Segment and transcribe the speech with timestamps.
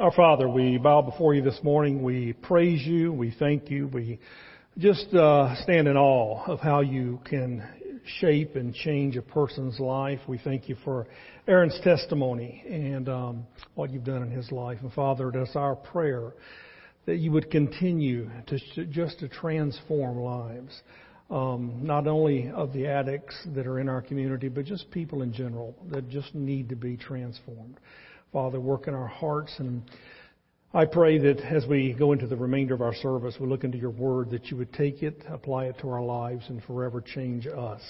[0.00, 2.02] Our Father, we bow before you this morning.
[2.02, 3.12] We praise you.
[3.12, 3.86] We thank you.
[3.86, 4.18] We
[4.78, 7.62] just uh, stand in awe of how you can
[8.18, 10.18] shape and change a person's life.
[10.26, 11.06] We thank you for
[11.46, 14.78] Aaron's testimony and um, what you've done in his life.
[14.80, 16.32] And Father, it is our prayer
[17.04, 20.80] that you would continue to just to transform lives,
[21.28, 25.30] um, not only of the addicts that are in our community, but just people in
[25.30, 27.78] general that just need to be transformed.
[28.32, 29.52] Father, work in our hearts.
[29.58, 29.82] And
[30.72, 33.78] I pray that as we go into the remainder of our service, we look into
[33.78, 37.46] your word, that you would take it, apply it to our lives, and forever change
[37.46, 37.80] us.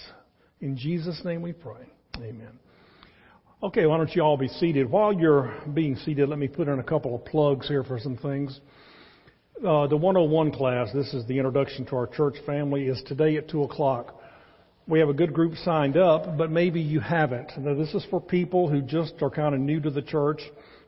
[0.60, 1.86] In Jesus' name we pray.
[2.16, 2.58] Amen.
[3.62, 4.90] Okay, why don't you all be seated?
[4.90, 8.16] While you're being seated, let me put in a couple of plugs here for some
[8.16, 8.58] things.
[9.58, 13.50] Uh, the 101 class, this is the introduction to our church family, is today at
[13.50, 14.19] 2 o'clock
[14.90, 17.52] we have a good group signed up, but maybe you haven't.
[17.56, 20.40] Now, this is for people who just are kind of new to the church,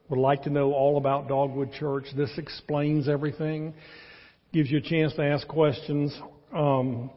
[0.08, 2.06] would like to know all about Dogwood Church.
[2.16, 3.72] This explains everything,
[4.52, 6.12] gives you a chance to ask questions.
[6.52, 7.10] Um,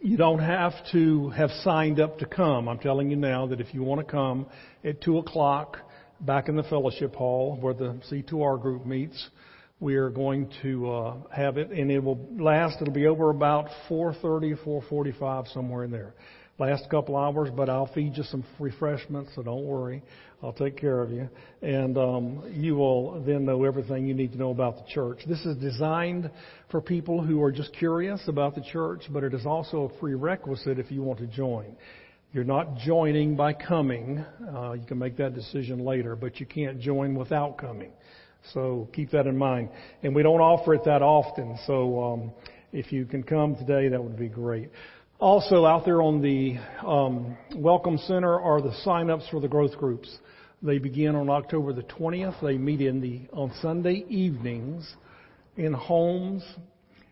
[0.00, 2.70] you don't have to have signed up to come.
[2.70, 4.46] I'm telling you now that if you want to come
[4.82, 5.76] at 2 o'clock
[6.20, 9.28] back in the fellowship hall where the C2R group meets,
[9.80, 12.80] we are going to uh, have it, and it will last.
[12.80, 16.14] It'll be over about 4:30, 4:45, somewhere in there.
[16.58, 20.02] Last couple hours, but I'll feed you some refreshments, so don't worry.
[20.40, 21.28] I'll take care of you,
[21.62, 25.18] and um, you will then know everything you need to know about the church.
[25.26, 26.30] This is designed
[26.70, 30.78] for people who are just curious about the church, but it is also a prerequisite
[30.78, 31.74] if you want to join.
[32.32, 34.24] You're not joining by coming.
[34.54, 37.92] Uh, you can make that decision later, but you can't join without coming.
[38.52, 39.70] So keep that in mind.
[40.02, 41.58] And we don't offer it that often.
[41.66, 42.32] So um,
[42.72, 44.70] if you can come today, that would be great.
[45.20, 50.18] Also, out there on the um, Welcome Center are the sign-ups for the growth groups.
[50.60, 52.40] They begin on October the 20th.
[52.42, 54.92] They meet in the on Sunday evenings
[55.56, 56.42] in homes,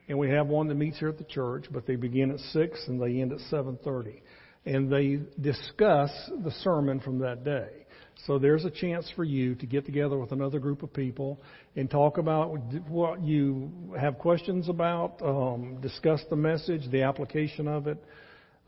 [0.08, 1.66] and we have one that meets here at the church.
[1.70, 4.20] But they begin at six and they end at 7:30,
[4.66, 6.10] and they discuss
[6.42, 7.81] the sermon from that day.
[8.26, 11.40] So there's a chance for you to get together with another group of people
[11.74, 12.56] and talk about
[12.88, 18.02] what you have questions about, um, discuss the message, the application of it,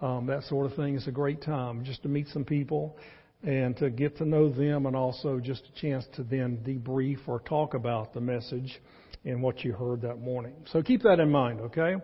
[0.01, 0.97] um, that sort of thing.
[0.97, 2.97] It's a great time just to meet some people
[3.45, 7.39] and to get to know them and also just a chance to then debrief or
[7.39, 8.81] talk about the message
[9.25, 10.55] and what you heard that morning.
[10.73, 11.95] So keep that in mind, okay?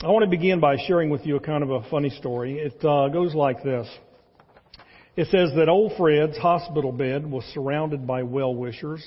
[0.00, 2.58] I want to begin by sharing with you a kind of a funny story.
[2.58, 3.86] It uh, goes like this.
[5.14, 9.04] It says that old Fred's hospital bed was surrounded by well wishers,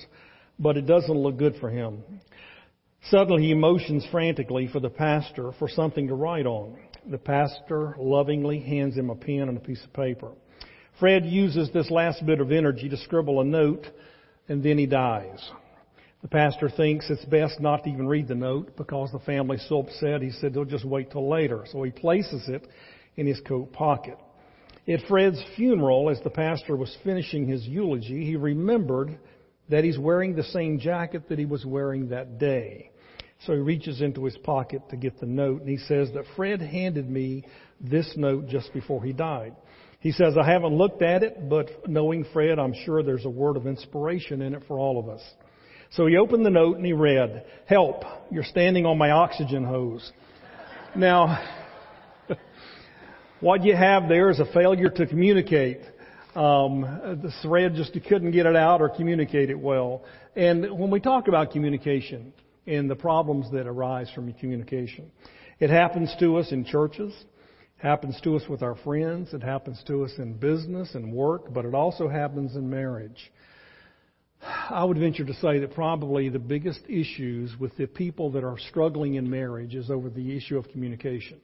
[0.59, 2.03] but it doesn't look good for him.
[3.09, 6.77] Suddenly he motions frantically for the pastor for something to write on.
[7.09, 10.31] The pastor lovingly hands him a pen and a piece of paper.
[10.99, 13.88] Fred uses this last bit of energy to scribble a note
[14.47, 15.39] and then he dies.
[16.21, 19.79] The pastor thinks it's best not to even read the note because the family's so
[19.79, 20.21] upset.
[20.21, 21.65] He said they'll just wait till later.
[21.71, 22.67] So he places it
[23.15, 24.17] in his coat pocket.
[24.88, 29.18] At Fred's funeral, as the pastor was finishing his eulogy, he remembered
[29.69, 32.91] that he's wearing the same jacket that he was wearing that day.
[33.45, 36.62] So he reaches into his pocket to get the note, and he says that Fred
[36.62, 37.45] handed me
[37.81, 39.56] this note just before he died.
[40.00, 43.57] He says, I haven't looked at it, but knowing Fred, I'm sure there's a word
[43.57, 45.22] of inspiration in it for all of us.
[45.91, 50.12] So he opened the note and he read, Help, you're standing on my oxygen hose.
[50.95, 51.64] Now,
[53.41, 55.79] what you have there is a failure to communicate.
[56.35, 56.81] Um,
[57.22, 60.03] the Fred just couldn't get it out or communicate it well.
[60.35, 62.34] And when we talk about communication
[62.68, 65.12] and the problems that arise from communication,
[65.59, 67.13] it happens to us in churches,
[67.78, 71.66] happens to us with our friends, it happens to us in business and work, but
[71.66, 73.31] it also happens in marriage.
[74.69, 78.57] I would venture to say that probably the biggest issues with the people that are
[78.69, 81.40] struggling in marriage is over the issue of communication.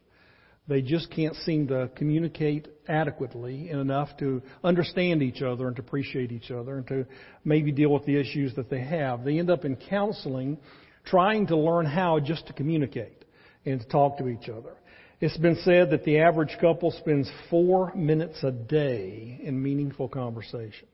[0.72, 5.82] They just can't seem to communicate adequately and enough to understand each other and to
[5.82, 7.06] appreciate each other and to
[7.44, 9.26] maybe deal with the issues that they have.
[9.26, 10.58] They end up in counseling
[11.04, 13.26] trying to learn how just to communicate
[13.66, 14.72] and to talk to each other.
[15.20, 20.88] It's been said that the average couple spends four minutes a day in meaningful conversation.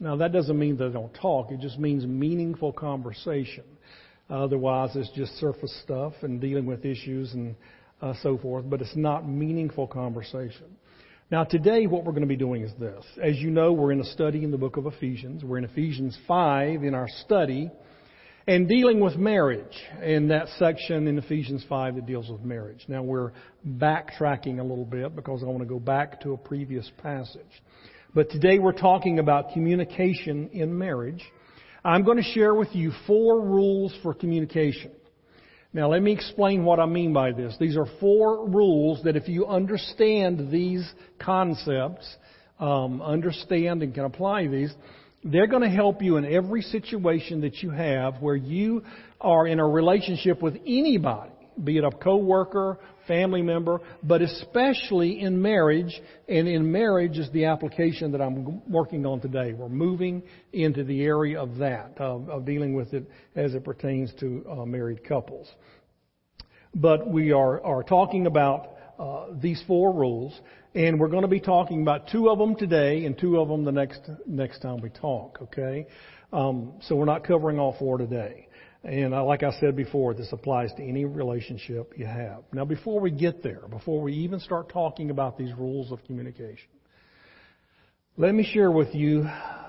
[0.00, 3.62] Now, that doesn't mean they don't talk, it just means meaningful conversation.
[4.28, 7.54] Otherwise, it's just surface stuff and dealing with issues and
[8.02, 10.76] uh, so forth, but it's not meaningful conversation.
[11.30, 13.04] Now, today, what we're going to be doing is this.
[13.22, 15.42] As you know, we're in a study in the book of Ephesians.
[15.42, 17.70] We're in Ephesians 5 in our study
[18.46, 22.84] and dealing with marriage in that section in Ephesians 5 that deals with marriage.
[22.88, 23.32] Now, we're
[23.66, 27.62] backtracking a little bit because I want to go back to a previous passage.
[28.14, 31.22] But today we're talking about communication in marriage.
[31.82, 34.90] I'm going to share with you four rules for communication.
[35.74, 37.56] Now let me explain what I mean by this.
[37.58, 40.86] These are four rules that if you understand these
[41.18, 42.06] concepts,
[42.60, 44.72] um, understand and can apply these,
[45.24, 48.84] they're going to help you in every situation that you have where you
[49.20, 51.32] are in a relationship with anybody,
[51.62, 56.00] be it a coworker, family member, but especially in marriage.
[56.28, 59.52] And in marriage is the application that I'm working on today.
[59.52, 60.22] We're moving
[60.52, 64.64] into the area of that, of, of dealing with it as it pertains to uh,
[64.64, 65.50] married couples.
[66.74, 68.68] But we are, are talking about
[68.98, 70.38] uh, these four rules,
[70.74, 73.64] and we're going to be talking about two of them today and two of them
[73.64, 75.38] the next next time we talk.
[75.42, 75.86] Okay,
[76.32, 78.48] um, so we're not covering all four today.
[78.84, 82.42] And uh, like I said before, this applies to any relationship you have.
[82.52, 86.68] Now, before we get there, before we even start talking about these rules of communication,
[88.16, 89.26] let me share with you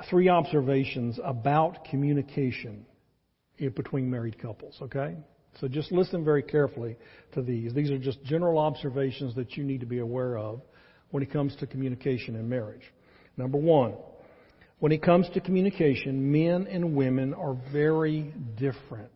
[0.10, 2.86] three observations about communication
[3.76, 5.16] between married couples, okay?
[5.62, 6.98] So just listen very carefully
[7.34, 7.74] to these.
[7.74, 10.62] These are just general observations that you need to be aware of
[11.12, 12.82] when it comes to communication in marriage.
[13.38, 13.94] Number one,
[14.84, 19.14] when it comes to communication, men and women are very different.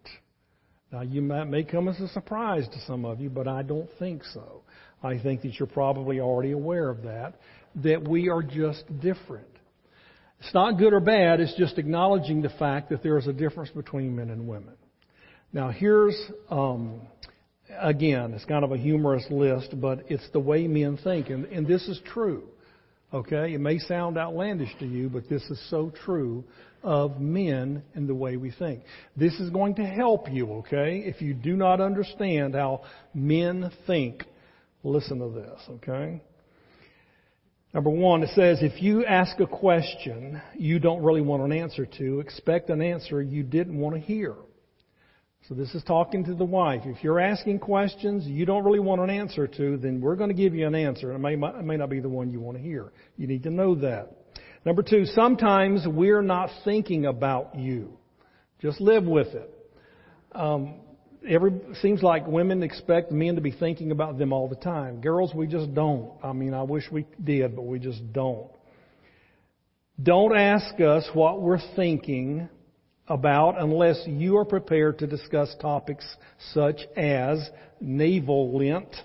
[0.94, 3.90] Now, you might, may come as a surprise to some of you, but I don't
[4.00, 4.62] think so.
[5.04, 7.34] I think that you're probably already aware of that,
[7.84, 9.50] that we are just different.
[10.40, 13.72] It's not good or bad, it's just acknowledging the fact that there is a difference
[13.72, 14.76] between men and women.
[15.52, 16.16] Now, here's,
[16.50, 17.02] um,
[17.78, 21.68] again, it's kind of a humorous list, but it's the way men think, and, and
[21.68, 22.44] this is true.
[23.14, 23.54] Okay?
[23.54, 26.44] It may sound outlandish to you, but this is so true
[26.84, 28.84] of men and the way we think.
[29.16, 31.04] This is going to help you, okay?
[31.06, 32.84] If you do not understand how
[33.14, 34.24] men think,
[34.84, 36.22] listen to this, okay?
[37.74, 41.86] Number one, it says if you ask a question you don't really want an answer
[41.86, 44.36] to, expect an answer you didn't want to hear.
[45.48, 46.82] So this is talking to the wife.
[46.84, 50.36] If you're asking questions you don't really want an answer to, then we're going to
[50.36, 51.14] give you an answer.
[51.14, 52.92] It may, it may not be the one you want to hear.
[53.16, 54.12] You need to know that.
[54.66, 57.98] Number two, sometimes we're not thinking about you.
[58.62, 59.54] Just live with it.
[60.34, 60.82] Um,
[61.26, 65.00] every seems like women expect men to be thinking about them all the time.
[65.00, 66.12] Girls, we just don't.
[66.22, 68.52] I mean, I wish we did, but we just don't.
[70.04, 72.50] Don't ask us what we're thinking
[73.08, 76.06] about unless you are prepared to discuss topics
[76.54, 77.50] such as
[77.80, 78.96] navel lint,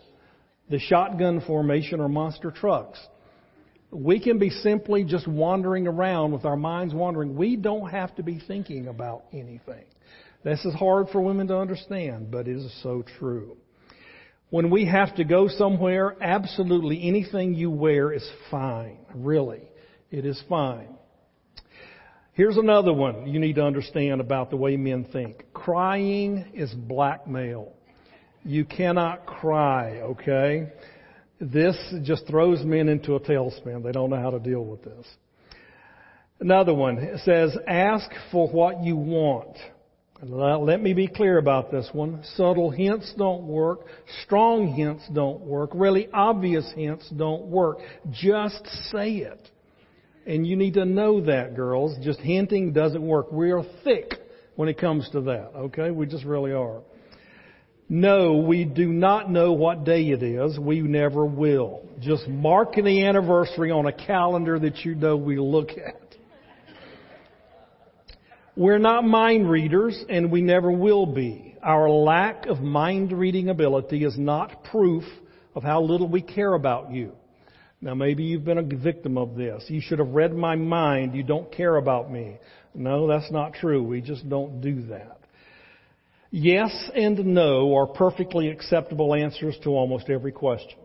[0.70, 2.99] the shotgun formation, or monster trucks.
[3.90, 7.37] We can be simply just wandering around with our minds wandering.
[7.37, 9.84] We don't have to be thinking about anything.
[10.43, 13.56] This is hard for women to understand, but it is so true.
[14.50, 18.99] When we have to go somewhere, absolutely anything you wear is fine.
[19.14, 19.62] Really.
[20.10, 20.88] It is fine.
[22.34, 25.44] Here's another one you need to understand about the way men think.
[25.52, 27.73] Crying is blackmail.
[28.43, 30.73] You cannot cry, okay?
[31.40, 33.82] This just throws men into a tailspin.
[33.82, 35.06] They don't know how to deal with this.
[36.40, 39.56] Another one says, ask for what you want.
[40.23, 42.23] Let me be clear about this one.
[42.37, 43.81] Subtle hints don't work.
[44.25, 45.70] Strong hints don't work.
[45.75, 47.78] Really obvious hints don't work.
[48.11, 49.50] Just say it.
[50.27, 51.97] And you need to know that, girls.
[52.03, 53.33] Just hinting doesn't work.
[53.33, 54.14] We are thick
[54.55, 55.91] when it comes to that, okay?
[55.91, 56.83] We just really are.
[57.88, 60.59] No, we do not know what day it is.
[60.59, 61.83] We never will.
[62.00, 66.17] Just mark the anniversary on a calendar that you know we look at.
[68.57, 71.57] We're not mind readers and we never will be.
[71.62, 75.05] Our lack of mind reading ability is not proof
[75.55, 77.12] of how little we care about you.
[77.83, 79.65] Now, maybe you've been a victim of this.
[79.67, 81.17] You should have read my mind.
[81.17, 82.39] You don't care about me.
[82.75, 83.83] No, that's not true.
[83.83, 85.19] We just don't do that.
[86.31, 90.79] Yes and no are perfectly acceptable answers to almost every question.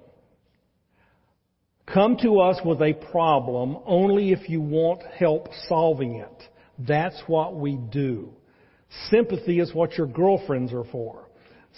[1.86, 6.44] Come to us with a problem only if you want help solving it.
[6.80, 8.34] That's what we do.
[9.10, 11.26] Sympathy is what your girlfriends are for.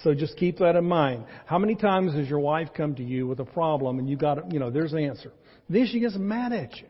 [0.03, 1.25] So just keep that in mind.
[1.45, 4.51] How many times has your wife come to you with a problem and you got,
[4.51, 5.31] you know, there's an answer.
[5.69, 6.87] Then she gets mad at you.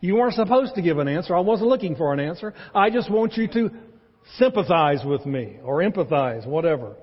[0.00, 1.34] You weren't supposed to give an answer.
[1.34, 2.54] I wasn't looking for an answer.
[2.74, 3.70] I just want you to
[4.36, 6.96] sympathize with me or empathize, whatever.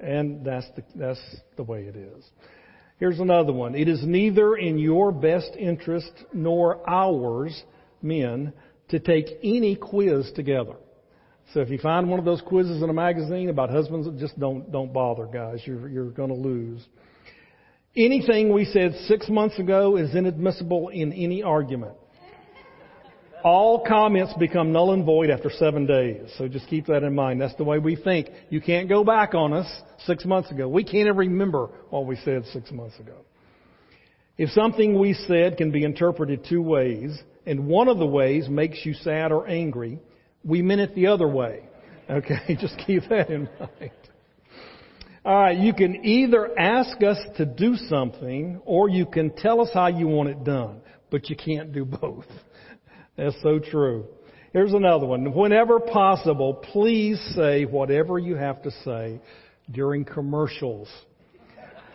[0.00, 1.20] And that's the, that's
[1.56, 2.24] the way it is.
[2.98, 3.74] Here's another one.
[3.74, 7.62] It is neither in your best interest nor ours,
[8.02, 8.52] men,
[8.88, 10.74] to take any quiz together.
[11.54, 14.70] So if you find one of those quizzes in a magazine about husbands, just don't
[14.70, 15.60] don't bother, guys.
[15.64, 16.84] You're you're going to lose.
[17.96, 21.94] Anything we said six months ago is inadmissible in any argument.
[23.42, 26.28] All comments become null and void after seven days.
[26.36, 27.40] So just keep that in mind.
[27.40, 28.28] That's the way we think.
[28.50, 30.68] You can't go back on us six months ago.
[30.68, 33.16] We can't even remember what we said six months ago.
[34.36, 38.84] If something we said can be interpreted two ways, and one of the ways makes
[38.84, 39.98] you sad or angry,
[40.44, 41.68] we meant it the other way.
[42.10, 43.90] Okay, just keep that in mind.
[45.24, 49.88] Alright, you can either ask us to do something, or you can tell us how
[49.88, 50.80] you want it done,
[51.10, 52.24] but you can't do both.
[53.16, 54.06] That's so true.
[54.52, 55.34] Here's another one.
[55.34, 59.20] Whenever possible, please say whatever you have to say
[59.70, 60.88] during commercials.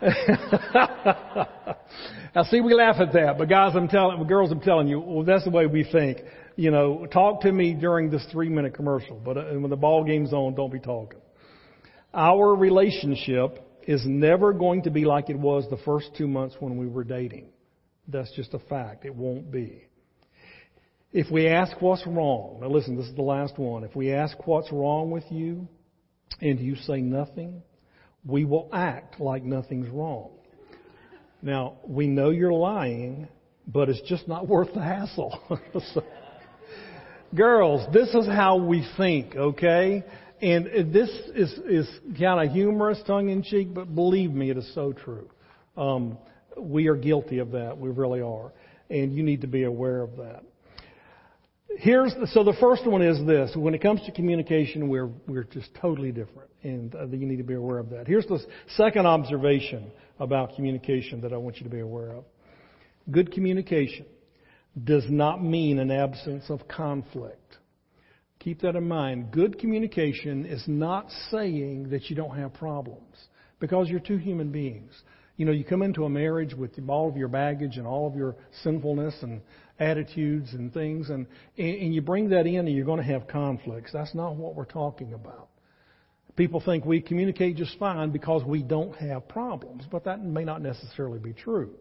[0.00, 1.76] now
[2.44, 5.44] see, we laugh at that, but guys, I'm telling, girls, I'm telling you, well, that's
[5.44, 6.18] the way we think.
[6.56, 10.04] You know, talk to me during this three minute commercial, but uh, when the ball
[10.04, 11.20] game's on, don't be talking.
[12.12, 16.76] Our relationship is never going to be like it was the first two months when
[16.76, 17.48] we were dating.
[18.06, 19.04] That's just a fact.
[19.04, 19.84] It won't be.
[21.12, 23.84] If we ask what's wrong, now listen, this is the last one.
[23.84, 25.68] If we ask what's wrong with you
[26.40, 27.62] and you say nothing,
[28.24, 30.30] we will act like nothing's wrong.
[31.42, 33.28] Now, we know you're lying,
[33.66, 35.38] but it's just not worth the hassle.
[35.94, 36.02] so,
[37.34, 40.04] girls, this is how we think, okay?
[40.40, 41.88] And this is, is
[42.18, 45.28] kind of humorous, tongue in cheek, but believe me, it is so true.
[45.76, 46.18] Um,
[46.58, 47.78] we are guilty of that.
[47.78, 48.52] We really are.
[48.90, 50.44] And you need to be aware of that.
[51.76, 55.42] Here's the, so the first one is this: when it comes to communication, we're we're
[55.42, 58.06] just totally different, and uh, you need to be aware of that.
[58.06, 58.38] Here's the
[58.76, 62.24] second observation about communication that I want you to be aware of:
[63.10, 64.06] good communication
[64.82, 67.58] does not mean an absence of conflict.
[68.40, 69.30] Keep that in mind.
[69.30, 73.16] Good communication is not saying that you don't have problems
[73.60, 74.92] because you're two human beings.
[75.36, 78.14] You know, you come into a marriage with all of your baggage and all of
[78.14, 79.40] your sinfulness and
[79.78, 81.26] attitudes and things, and,
[81.56, 83.92] and you bring that in and you're going to have conflicts.
[83.92, 85.48] That's not what we're talking about.
[86.36, 90.62] People think we communicate just fine because we don't have problems, but that may not
[90.62, 91.74] necessarily be true.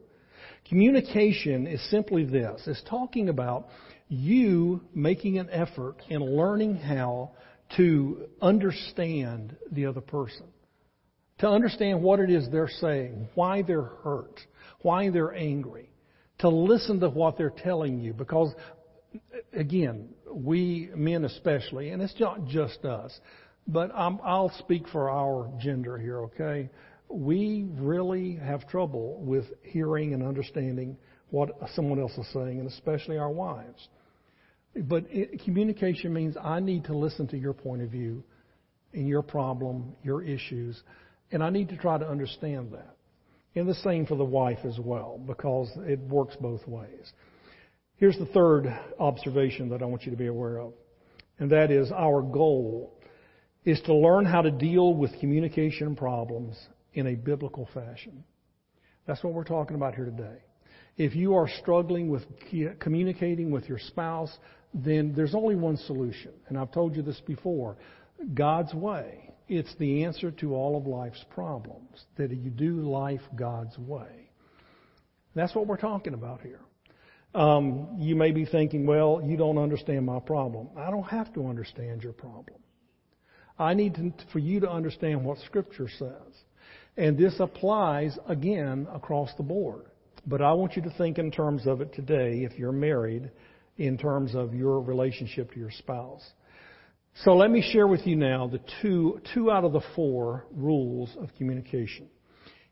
[0.68, 2.62] Communication is simply this.
[2.68, 3.68] It's talking about
[4.08, 7.32] you making an effort in learning how
[7.78, 10.46] to understand the other person.
[11.40, 14.40] To understand what it is they're saying, why they're hurt,
[14.82, 15.90] why they're angry
[16.40, 18.54] to listen to what they're telling you because,
[19.54, 23.18] again, we men especially, and it's not just us,
[23.68, 26.70] but i will speak for our gender here, okay?
[27.14, 30.98] We really have trouble with hearing and understanding
[31.30, 33.88] what someone else is saying, and especially our wives.
[34.76, 38.24] But it, communication means I need to listen to your point of view
[38.94, 40.82] and your problem, your issues,
[41.32, 42.96] and I need to try to understand that.
[43.56, 47.14] And the same for the wife as well, because it works both ways.
[47.98, 48.66] Here's the third
[49.00, 50.74] observation that I want you to be aware of,
[51.38, 52.92] and that is our goal
[53.66, 56.58] is to learn how to deal with communication problems
[56.94, 58.24] in a biblical fashion.
[59.06, 60.44] That's what we're talking about here today.
[60.96, 62.24] If you are struggling with
[62.80, 64.36] communicating with your spouse,
[64.74, 66.32] then there's only one solution.
[66.48, 67.78] And I've told you this before
[68.34, 69.30] God's way.
[69.48, 74.30] It's the answer to all of life's problems, that you do life God's way.
[75.36, 76.60] That's what we're talking about here.
[77.36, 80.70] Um, you may be thinking, well, you don't understand my problem.
[80.78, 82.60] I don't have to understand your problem.
[83.58, 86.44] I need to, for you to understand what Scripture says.
[86.98, 89.86] And this applies, again, across the board.
[90.26, 93.32] But I want you to think in terms of it today, if you're married,
[93.78, 96.24] in terms of your relationship to your spouse.
[97.24, 101.10] So let me share with you now the two, two out of the four rules
[101.20, 102.08] of communication.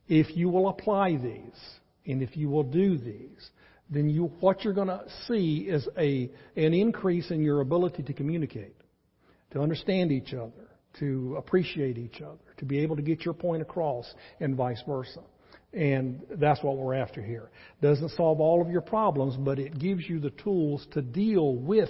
[0.08, 1.60] If you will apply these,
[2.06, 3.50] and if you will do these,
[3.90, 8.13] then you, what you're going to see is a, an increase in your ability to
[8.13, 8.75] communicate,
[9.51, 13.62] to understand each other, to appreciate each other, to be able to get your point
[13.62, 14.06] across,
[14.39, 15.20] and vice versa.
[15.74, 17.50] And that's what we're after here.
[17.82, 21.89] Doesn't solve all of your problems, but it gives you the tools to deal with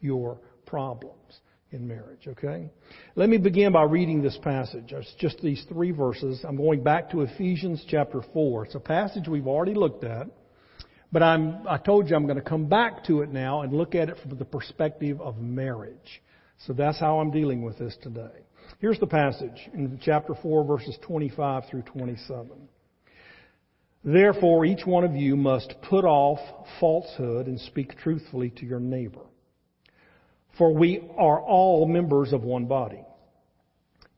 [0.00, 1.40] your problems
[1.72, 2.70] in marriage, okay?
[3.16, 4.92] Let me begin by reading this passage.
[4.92, 6.42] It's just these three verses.
[6.42, 8.64] I'm going back to Ephesians chapter 4.
[8.64, 10.28] It's a passage we've already looked at,
[11.12, 13.94] but I'm, I told you I'm going to come back to it now and look
[13.94, 16.22] at it from the perspective of marriage.
[16.66, 18.47] So that's how I'm dealing with this today.
[18.78, 22.50] Here's the passage in chapter 4 verses 25 through 27.
[24.04, 26.38] Therefore, each one of you must put off
[26.78, 29.22] falsehood and speak truthfully to your neighbor
[30.58, 33.00] for we are all members of one body.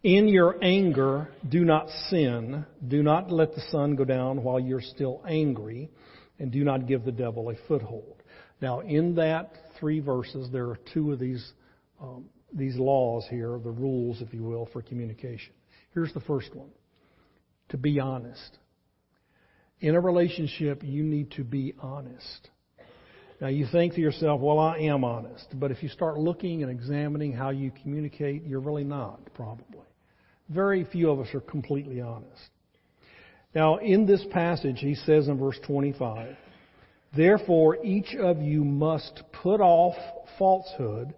[0.02, 2.64] In your anger, do not sin.
[2.88, 5.90] Do not let the sun go down while you're still angry,
[6.38, 8.22] and do not give the devil a foothold.
[8.62, 11.52] Now, in that three verses, there are two of these
[12.00, 15.52] um, these laws here, the rules, if you will, for communication.
[15.94, 16.70] Here's the first one:
[17.70, 18.58] to be honest.
[19.80, 22.50] In a relationship, you need to be honest.
[23.40, 25.46] Now, you think to yourself, well, I am honest.
[25.54, 29.86] But if you start looking and examining how you communicate, you're really not, probably.
[30.50, 32.50] Very few of us are completely honest.
[33.54, 36.36] Now, in this passage, he says in verse 25,
[37.16, 39.96] Therefore, each of you must put off
[40.38, 41.14] falsehood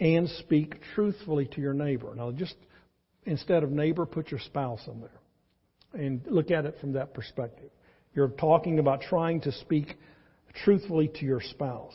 [0.00, 2.12] and speak truthfully to your neighbor.
[2.14, 2.56] Now, just
[3.24, 7.70] instead of neighbor, put your spouse in there and look at it from that perspective.
[8.14, 9.96] You're talking about trying to speak
[10.64, 11.94] truthfully to your spouse.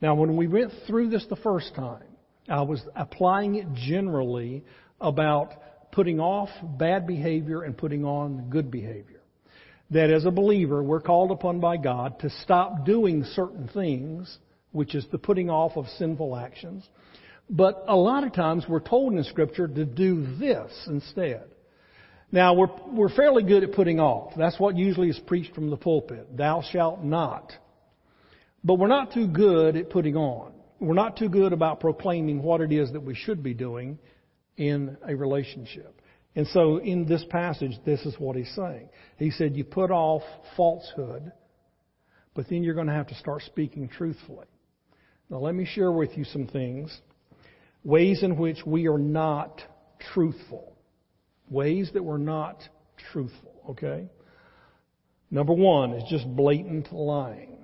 [0.00, 2.04] Now, when we went through this the first time,
[2.48, 4.64] I was applying it generally
[5.00, 5.52] about
[5.92, 9.20] putting off bad behavior and putting on good behavior.
[9.90, 14.38] That as a believer, we're called upon by God to stop doing certain things,
[14.72, 16.88] which is the putting off of sinful actions.
[17.50, 21.44] But a lot of times we're told in Scripture to do this instead.
[22.30, 24.34] Now, we're, we're fairly good at putting off.
[24.36, 26.36] That's what usually is preached from the pulpit.
[26.36, 27.52] Thou shalt not.
[28.62, 30.52] But we're not too good at putting on.
[30.78, 33.98] We're not too good about proclaiming what it is that we should be doing
[34.58, 36.00] in a relationship.
[36.36, 38.90] And so in this passage, this is what he's saying.
[39.16, 40.22] He said, You put off
[40.56, 41.32] falsehood,
[42.34, 44.46] but then you're going to have to start speaking truthfully.
[45.30, 46.96] Now, let me share with you some things,
[47.84, 49.60] ways in which we are not
[50.12, 50.74] truthful.
[51.50, 52.62] Ways that we're not
[53.10, 54.08] truthful, okay?
[55.30, 57.58] Number one is just blatant lying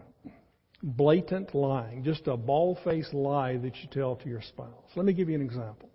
[0.85, 4.85] blatant lying, just a bald faced lie that you tell to your spouse.
[4.95, 5.89] Let me give you an example.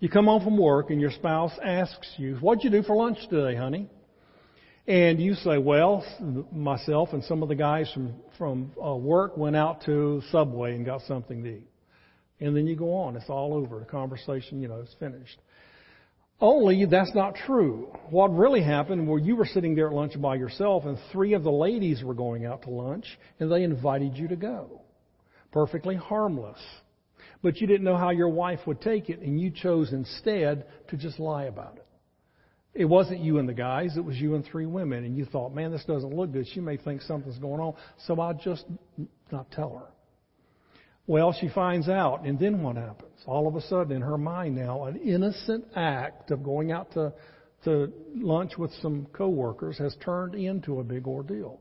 [0.00, 3.18] You come home from work and your spouse asks you, What'd you do for lunch
[3.30, 3.88] today, honey?
[4.86, 6.04] And you say, Well,
[6.52, 10.84] myself and some of the guys from, from uh, work went out to Subway and
[10.84, 11.68] got something to eat.
[12.40, 13.16] And then you go on.
[13.16, 13.78] It's all over.
[13.78, 15.38] The conversation, you know, is finished.
[16.40, 17.96] Only that's not true.
[18.10, 21.44] What really happened were you were sitting there at lunch by yourself and three of
[21.44, 23.06] the ladies were going out to lunch
[23.38, 24.82] and they invited you to go.
[25.52, 26.58] Perfectly harmless.
[27.40, 30.96] But you didn't know how your wife would take it and you chose instead to
[30.96, 31.83] just lie about it.
[32.74, 35.54] It wasn't you and the guys, it was you and three women and you thought,
[35.54, 36.46] man, this doesn't look good.
[36.52, 37.74] She may think something's going on,
[38.06, 38.64] so I'll just
[39.30, 39.94] not tell her.
[41.06, 43.12] Well, she finds out, and then what happens?
[43.26, 47.12] All of a sudden, in her mind now, an innocent act of going out to,
[47.64, 51.60] to lunch with some coworkers has turned into a big ordeal.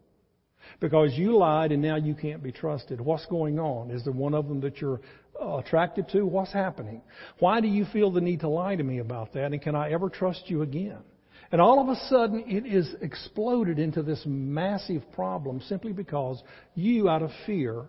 [0.79, 3.01] Because you lied and now you can't be trusted.
[3.01, 3.91] What's going on?
[3.91, 5.01] Is there one of them that you're
[5.39, 6.25] Oh, attracted to?
[6.25, 7.01] What's happening?
[7.39, 9.51] Why do you feel the need to lie to me about that?
[9.51, 10.99] And can I ever trust you again?
[11.51, 16.41] And all of a sudden, it is exploded into this massive problem simply because
[16.73, 17.85] you, out of fear,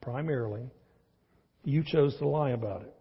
[0.00, 0.70] primarily,
[1.64, 2.94] you chose to lie about it.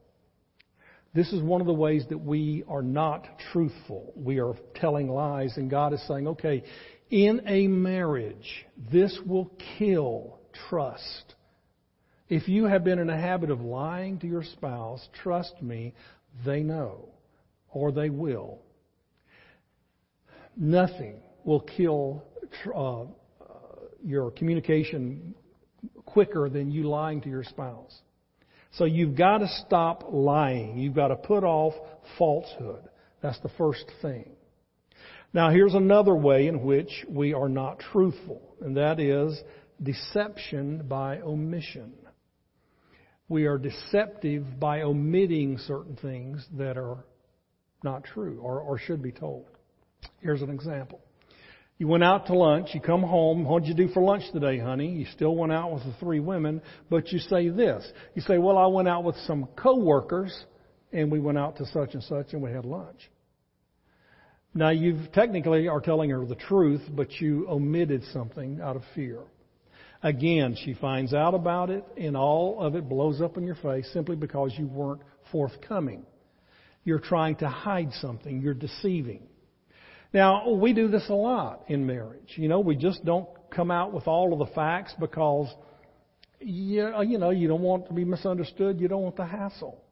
[1.14, 4.14] This is one of the ways that we are not truthful.
[4.16, 6.64] We are telling lies, and God is saying, okay,
[7.10, 11.36] in a marriage, this will kill trust.
[12.30, 15.96] If you have been in a habit of lying to your spouse, trust me,
[16.46, 17.10] they know,
[17.72, 18.60] or they will.
[20.56, 22.24] Nothing will kill
[22.76, 23.06] uh,
[24.04, 25.34] your communication
[26.06, 27.98] quicker than you lying to your spouse.
[28.74, 30.78] So you've got to stop lying.
[30.78, 31.74] You've got to put off
[32.20, 32.84] falsehood.
[33.22, 34.30] That's the first thing.
[35.34, 39.40] Now here's another way in which we are not truthful, and that is
[39.82, 41.94] deception by omission.
[43.30, 47.06] We are deceptive by omitting certain things that are
[47.84, 49.46] not true or, or should be told.
[50.20, 51.00] Here's an example.
[51.78, 54.90] You went out to lunch, you come home, what'd you do for lunch today, honey?
[54.92, 57.90] You still went out with the three women, but you say this.
[58.16, 60.38] You say, well, I went out with some coworkers
[60.92, 63.10] and we went out to such and such and we had lunch.
[64.56, 69.20] Now you technically are telling her the truth, but you omitted something out of fear.
[70.02, 73.90] Again, she finds out about it and all of it blows up in your face
[73.92, 76.06] simply because you weren't forthcoming.
[76.84, 78.42] You're trying to hide something.
[78.42, 79.24] You're deceiving.
[80.14, 82.34] Now, we do this a lot in marriage.
[82.36, 85.54] You know, we just don't come out with all of the facts because,
[86.40, 88.80] you, you know, you don't want to be misunderstood.
[88.80, 89.84] You don't want the hassle.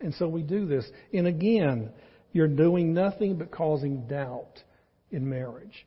[0.00, 0.84] And so we do this.
[1.12, 1.90] And again,
[2.32, 4.62] you're doing nothing but causing doubt
[5.10, 5.86] in marriage.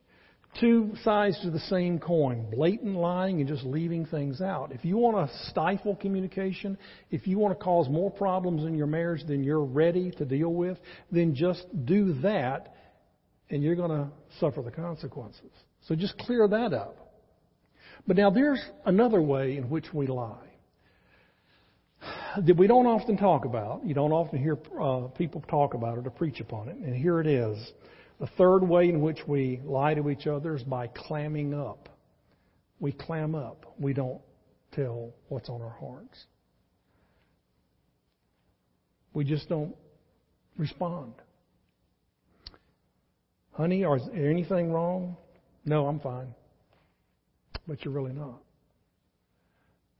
[0.60, 4.72] Two sides to the same coin blatant lying and just leaving things out.
[4.72, 6.78] If you want to stifle communication,
[7.10, 10.52] if you want to cause more problems in your marriage than you're ready to deal
[10.52, 10.78] with,
[11.10, 12.74] then just do that
[13.50, 14.08] and you're going to
[14.40, 15.50] suffer the consequences.
[15.86, 16.96] So just clear that up.
[18.06, 20.38] But now there's another way in which we lie
[22.46, 23.84] that we don't often talk about.
[23.84, 26.76] You don't often hear uh, people talk about it or preach upon it.
[26.76, 27.58] And here it is.
[28.20, 31.88] The third way in which we lie to each other is by clamming up.
[32.80, 33.74] We clam up.
[33.78, 34.20] We don't
[34.72, 36.24] tell what's on our hearts.
[39.12, 39.74] We just don't
[40.58, 41.14] respond.
[43.52, 45.16] Honey, is there anything wrong?
[45.64, 46.34] No, I'm fine.
[47.66, 48.40] But you're really not.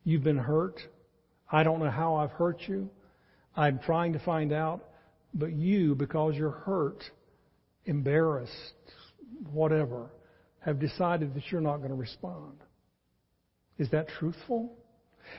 [0.04, 0.80] You've been hurt.
[1.50, 2.90] I don't know how I've hurt you.
[3.56, 4.84] I'm trying to find out.
[5.32, 7.02] But you, because you're hurt,
[7.86, 8.52] embarrassed,
[9.52, 10.10] whatever,
[10.60, 12.54] have decided that you're not going to respond.
[13.78, 14.72] Is that truthful?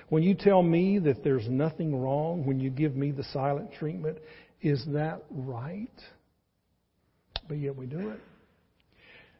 [0.10, 4.17] When you tell me that there's nothing wrong, when you give me the silent treatment,
[4.62, 5.88] is that right?
[7.47, 8.19] But yet we do it.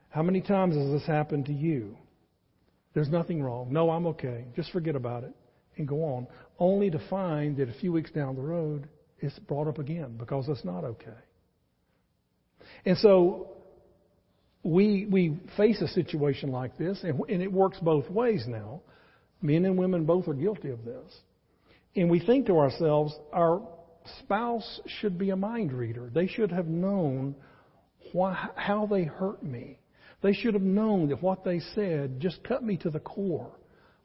[0.10, 1.98] How many times has this happened to you?
[2.94, 3.72] There's nothing wrong.
[3.72, 4.46] No, I'm okay.
[4.56, 5.34] Just forget about it
[5.78, 6.28] and go on.
[6.60, 8.88] Only to find that a few weeks down the road,
[9.20, 11.12] it's brought up again because it's not okay.
[12.86, 13.50] And so
[14.64, 18.82] we we face a situation like this, and, and it works both ways now.
[19.42, 21.14] Men and women both are guilty of this.
[21.96, 23.62] And we think to ourselves, our
[24.20, 26.10] spouse should be a mind reader.
[26.14, 27.36] They should have known
[28.14, 29.80] why, how they hurt me.
[30.22, 33.52] They should have known that what they said just cut me to the core.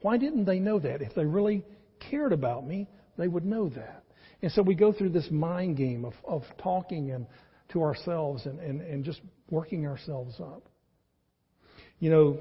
[0.02, 1.00] Why didn't they know that?
[1.00, 1.64] If they really
[2.10, 4.04] cared about me, they would know that.
[4.42, 7.26] And so we go through this mind game of, of talking and
[7.72, 10.62] to ourselves and, and, and just working ourselves up.
[11.98, 12.38] You know,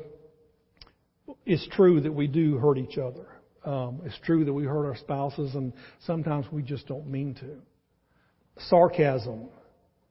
[1.46, 3.28] it's true that we do hurt each other.
[3.64, 5.74] Um, it's true that we hurt our spouses, and
[6.06, 7.58] sometimes we just don't mean to.
[8.70, 9.50] Sarcasm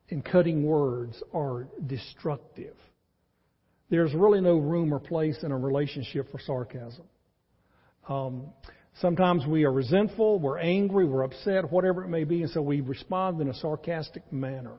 [0.09, 2.77] and cutting words are destructive.
[3.91, 7.05] There's really no room or place in a relationship for sarcasm.
[8.09, 8.47] Um,
[9.01, 12.81] sometimes we are resentful, we're angry, we're upset, whatever it may be, and so we
[12.81, 14.79] respond in a sarcastic manner.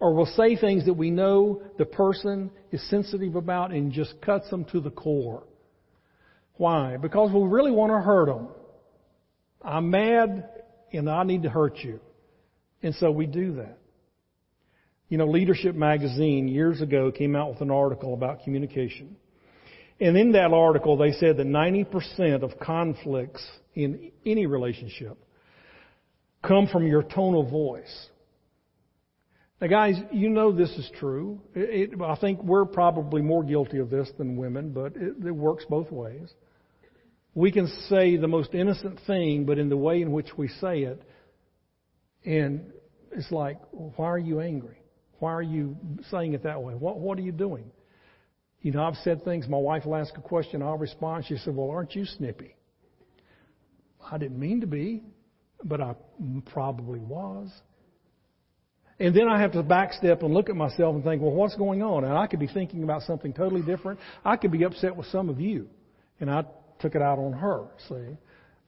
[0.00, 4.48] Or we'll say things that we know the person is sensitive about and just cuts
[4.50, 5.42] them to the core.
[6.54, 6.96] Why?
[6.96, 8.48] Because we really want to hurt them.
[9.62, 10.48] I'm mad
[10.92, 12.00] and I need to hurt you.
[12.82, 13.78] And so we do that.
[15.08, 19.16] You know, Leadership Magazine years ago came out with an article about communication.
[20.00, 25.16] And in that article, they said that 90% of conflicts in any relationship
[26.46, 28.08] come from your tone of voice.
[29.60, 31.40] Now, guys, you know this is true.
[31.54, 35.32] It, it, I think we're probably more guilty of this than women, but it, it
[35.32, 36.32] works both ways.
[37.34, 40.82] We can say the most innocent thing, but in the way in which we say
[40.82, 41.02] it,
[42.24, 42.72] and
[43.12, 44.78] it's like, why are you angry?
[45.18, 45.76] Why are you
[46.10, 46.74] saying it that way?
[46.74, 47.70] What, what are you doing?
[48.60, 51.26] You know, I've said things, my wife will ask a question, I'll respond.
[51.26, 52.54] She said, Well, aren't you snippy?
[54.10, 55.04] I didn't mean to be,
[55.64, 55.94] but I
[56.46, 57.50] probably was.
[59.00, 61.82] And then I have to backstep and look at myself and think, well, what's going
[61.82, 62.04] on?
[62.04, 64.00] And I could be thinking about something totally different.
[64.24, 65.68] I could be upset with some of you.
[66.20, 66.44] And I
[66.80, 68.16] took it out on her, see.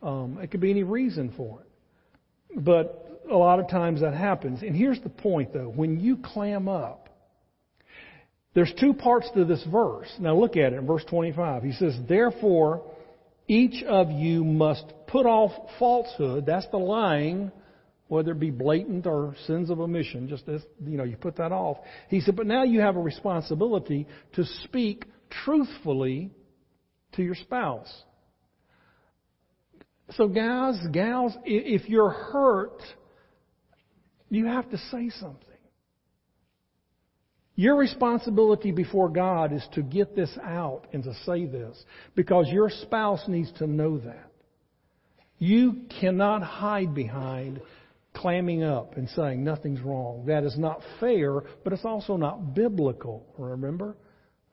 [0.03, 2.65] Um, it could be any reason for it.
[2.65, 4.63] But a lot of times that happens.
[4.63, 5.69] And here's the point, though.
[5.69, 7.09] When you clam up,
[8.55, 10.09] there's two parts to this verse.
[10.19, 11.63] Now look at it in verse 25.
[11.63, 12.83] He says, Therefore,
[13.49, 16.47] each of you must put off falsehood.
[16.47, 17.51] That's the lying
[18.11, 21.53] whether it be blatant or sins of omission, just as, you know, you put that
[21.53, 21.77] off.
[22.09, 25.05] He said, but now you have a responsibility to speak
[25.45, 26.33] truthfully
[27.13, 27.89] to your spouse.
[30.15, 32.83] So guys, gals, if you're hurt,
[34.29, 35.47] you have to say something.
[37.55, 41.81] Your responsibility before God is to get this out and to say this
[42.17, 44.33] because your spouse needs to know that.
[45.39, 47.61] You cannot hide behind
[48.15, 50.25] clamming up and saying nothing's wrong.
[50.27, 53.27] That is not fair, but it's also not biblical.
[53.39, 53.97] Remember?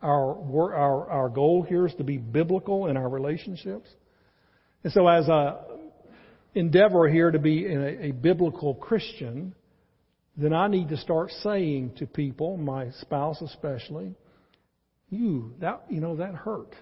[0.02, 0.38] Our,
[0.76, 3.89] our, our goal here is to be biblical in our relationships.
[4.84, 5.58] And so as I
[6.54, 9.56] endeavor here to be a, a biblical Christian,
[10.36, 14.13] then I need to start saying to people, my spouse especially,
[15.10, 16.76] you, that, you know, that hurt.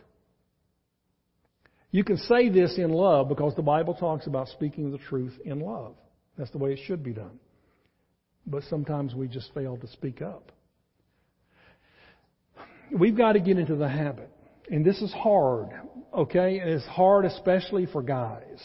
[1.92, 5.62] You can say this in love because the Bible talks about speaking the truth in
[5.62, 5.96] love.
[6.38, 7.40] That's the way it should be done.
[8.48, 10.52] But sometimes we just fail to speak up.
[12.92, 14.30] We've got to get into the habit.
[14.70, 15.70] And this is hard,
[16.14, 16.60] okay?
[16.60, 18.60] And it's hard especially for guys.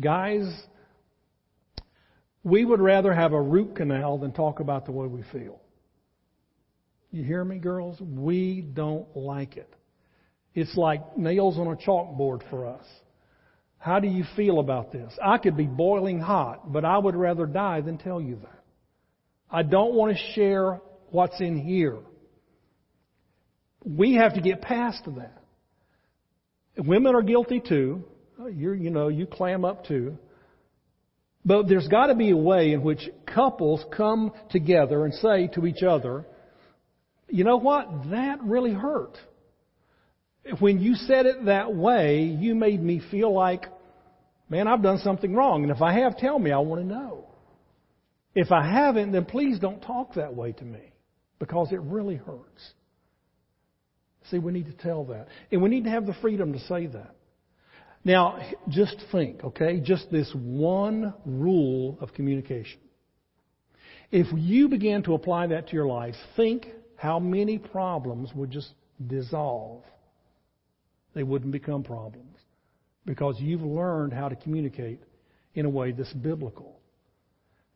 [0.00, 0.44] Guys,
[2.44, 5.60] we would rather have a root canal than talk about the way we feel.
[7.10, 8.00] You hear me, girls?
[8.00, 9.72] We don't like it.
[10.54, 12.84] It's like nails on a chalkboard for us.
[13.82, 15.12] How do you feel about this?
[15.20, 18.62] I could be boiling hot, but I would rather die than tell you that.
[19.50, 21.98] I don't want to share what's in here.
[23.84, 25.42] We have to get past that.
[26.76, 28.04] Women are guilty too.
[28.54, 30.16] You're, you know, you clam up too.
[31.44, 35.66] But there's got to be a way in which couples come together and say to
[35.66, 36.24] each other,
[37.28, 38.10] you know what?
[38.10, 39.18] That really hurt
[40.58, 43.66] when you said it that way, you made me feel like,
[44.52, 45.62] man, I've done something wrong.
[45.62, 46.52] And if I have, tell me.
[46.52, 47.26] I want to know.
[48.34, 50.92] If I haven't, then please don't talk that way to me
[51.38, 52.72] because it really hurts.
[54.30, 55.28] See, we need to tell that.
[55.50, 57.16] And we need to have the freedom to say that.
[58.04, 59.80] Now, just think, okay?
[59.80, 62.80] Just this one rule of communication.
[64.10, 68.68] If you begin to apply that to your life, think how many problems would just
[69.06, 69.82] dissolve
[71.14, 72.41] they wouldn't become problems
[73.04, 75.00] because you've learned how to communicate
[75.54, 76.78] in a way that's biblical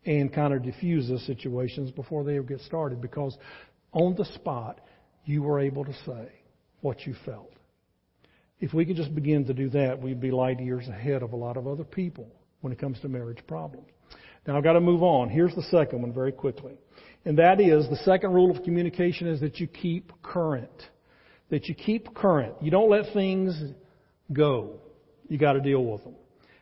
[0.05, 3.37] and kind of diffuses situations before they get started because
[3.93, 4.81] on the spot
[5.25, 6.29] you were able to say
[6.81, 7.53] what you felt.
[8.61, 11.37] If we could just begin to do that, we'd be light years ahead of a
[11.37, 12.29] lot of other people
[12.61, 13.89] when it comes to marriage problems.
[14.47, 15.29] Now I've got to move on.
[15.29, 16.79] Here's the second one very quickly.
[17.25, 20.71] And that is the second rule of communication is that you keep current
[21.51, 22.55] that you keep current.
[22.61, 23.61] You don't let things
[24.33, 24.81] go.
[25.29, 26.15] You got to deal with them.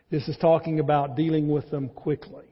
[0.09, 2.45] This is talking about dealing with them quickly.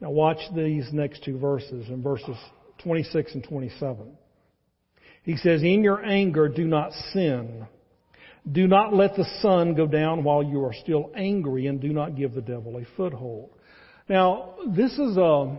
[0.00, 2.36] Now watch these next two verses in verses
[2.82, 4.16] 26 and 27.
[5.22, 7.66] He says, In your anger do not sin.
[8.50, 12.16] Do not let the sun go down while you are still angry and do not
[12.16, 13.50] give the devil a foothold.
[14.08, 15.58] Now, this is a,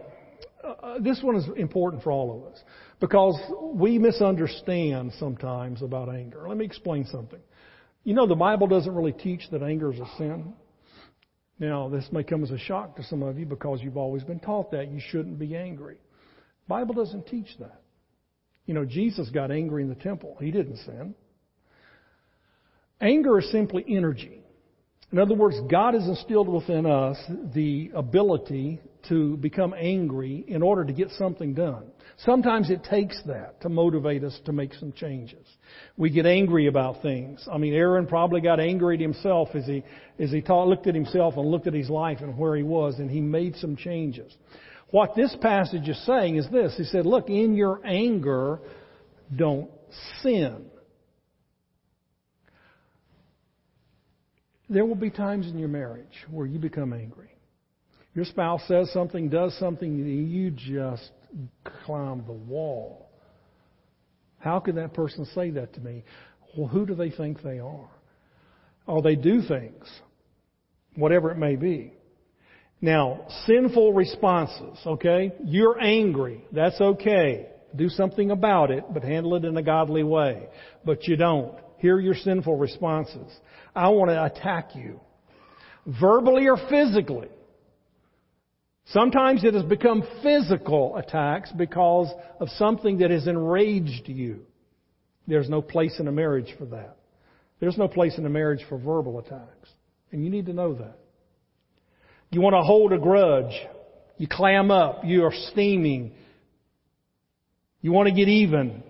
[0.64, 2.60] uh, this one is important for all of us.
[3.02, 3.36] Because
[3.74, 6.46] we misunderstand sometimes about anger.
[6.48, 7.40] Let me explain something.
[8.08, 10.54] You know, the Bible doesn't really teach that anger is a sin.
[11.60, 14.40] Now, this may come as a shock to some of you because you've always been
[14.40, 15.96] taught that you shouldn't be angry.
[15.96, 17.82] The Bible doesn't teach that.
[18.66, 20.38] You know, Jesus got angry in the temple.
[20.40, 21.16] He didn't sin.
[23.02, 24.42] Anger is simply energy.
[25.12, 27.18] In other words, God has instilled within us
[27.54, 31.92] the ability to become angry in order to get something done.
[32.26, 35.46] Sometimes it takes that to motivate us to make some changes.
[35.98, 37.48] We get angry about things.
[37.52, 39.84] I mean, Aaron probably got angry at himself as he,
[40.18, 42.96] as he taught, looked at himself and looked at his life and where he was
[42.98, 44.36] and he made some changes.
[44.90, 46.74] What this passage is saying is this.
[46.76, 48.62] He said, look, in your anger,
[49.36, 49.70] don't
[50.24, 50.66] sin.
[54.70, 57.30] There will be times in your marriage where you become angry.
[58.16, 61.12] Your spouse says something, does something, and you just
[61.86, 63.10] climb the wall.
[64.40, 66.04] How could that person say that to me?
[66.58, 67.90] Well, who do they think they are?
[68.86, 69.86] Or they do things,
[70.96, 71.94] whatever it may be.
[72.80, 75.34] Now, sinful responses, okay?
[75.44, 76.46] You're angry.
[76.52, 77.48] That's okay.
[77.76, 80.48] Do something about it, but handle it in a godly way.
[80.86, 81.56] But you don't.
[81.80, 83.32] Here are your sinful responses.
[83.76, 85.00] I want to attack you.
[86.00, 87.30] Verbally or physically.
[88.92, 94.46] Sometimes it has become physical attacks because of something that has enraged you.
[95.28, 96.96] There's no place in a marriage for that.
[97.60, 99.70] There's no place in a marriage for verbal attacks.
[100.12, 100.98] And you need to know that.
[102.32, 103.54] You want to hold a grudge.
[104.18, 105.02] You clam up.
[105.04, 106.14] You are steaming.
[107.82, 108.84] You want to get even.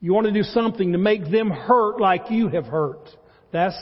[0.00, 3.08] You want to do something to make them hurt like you have hurt.
[3.52, 3.76] That's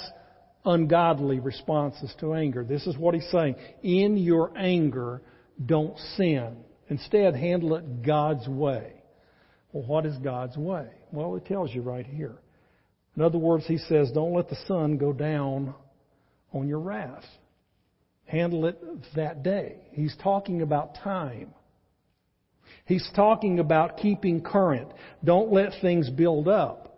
[0.64, 2.64] ungodly responses to anger.
[2.64, 3.56] This is what he's saying.
[3.82, 5.22] In your anger,
[5.64, 6.56] don't sin.
[6.88, 8.94] Instead, handle it God's way.
[9.72, 10.88] Well, what is God's way?
[11.12, 12.36] Well, it tells you right here.
[13.16, 15.74] In other words, he says, don't let the sun go down
[16.52, 17.24] on your wrath.
[18.24, 18.78] Handle it
[19.16, 19.76] that day.
[19.92, 21.52] He's talking about time.
[22.84, 24.88] He's talking about keeping current.
[25.24, 26.89] Don't let things build up.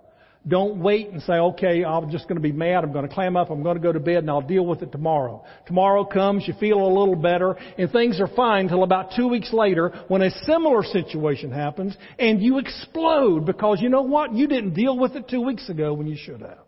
[0.46, 2.82] Don't wait and say, okay, I'm just going to be mad.
[2.82, 3.50] I'm going to clam up.
[3.50, 5.44] I'm going to go to bed and I'll deal with it tomorrow.
[5.66, 9.52] Tomorrow comes, you feel a little better, and things are fine until about two weeks
[9.52, 14.34] later when a similar situation happens and you explode because you know what?
[14.34, 16.58] You didn't deal with it two weeks ago when you should have.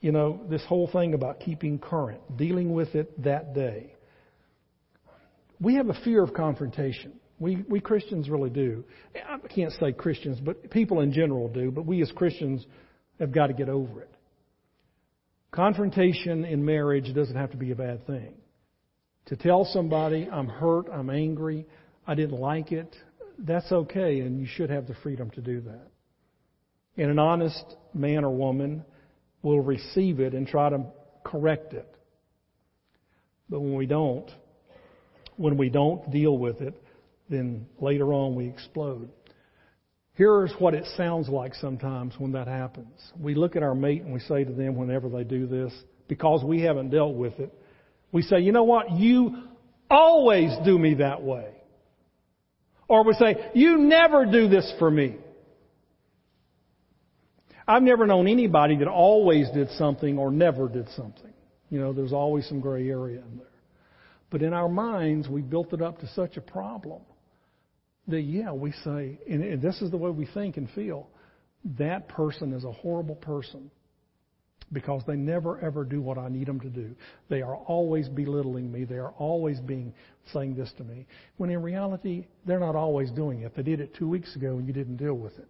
[0.00, 3.94] You know, this whole thing about keeping current, dealing with it that day.
[5.60, 7.20] We have a fear of confrontation.
[7.38, 8.84] We, we Christians really do.
[9.14, 12.64] I can't say Christians, but people in general do, but we as Christians
[13.18, 14.10] have got to get over it.
[15.50, 18.34] Confrontation in marriage doesn't have to be a bad thing.
[19.26, 21.66] To tell somebody, I'm hurt, I'm angry,
[22.06, 22.94] I didn't like it,
[23.38, 25.88] that's okay, and you should have the freedom to do that.
[26.96, 28.84] And an honest man or woman
[29.42, 30.84] will receive it and try to
[31.24, 31.88] correct it.
[33.48, 34.30] But when we don't,
[35.36, 36.80] when we don't deal with it,
[37.28, 39.08] then later on we explode.
[40.14, 43.00] Here's what it sounds like sometimes when that happens.
[43.18, 45.72] We look at our mate and we say to them whenever they do this,
[46.06, 47.52] because we haven't dealt with it,
[48.12, 48.92] we say, you know what?
[48.92, 49.42] You
[49.90, 51.48] always do me that way.
[52.86, 55.16] Or we say, you never do this for me.
[57.66, 61.32] I've never known anybody that always did something or never did something.
[61.70, 63.46] You know, there's always some gray area in there.
[64.30, 67.00] But in our minds, we built it up to such a problem
[68.08, 71.08] that, yeah, we say, and this is the way we think and feel,
[71.78, 73.70] that person is a horrible person
[74.72, 76.94] because they never ever do what I need them to do.
[77.28, 78.84] They are always belittling me.
[78.84, 79.94] They are always being
[80.32, 81.06] saying this to me.
[81.36, 83.54] When in reality, they're not always doing it.
[83.54, 85.48] They did it two weeks ago and you didn't deal with it.